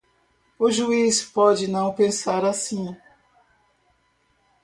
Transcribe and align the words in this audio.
O 0.57 0.71
juiz 0.71 1.23
pode 1.23 1.67
não 1.67 1.93
pensar 1.93 2.43
assim. 2.43 2.97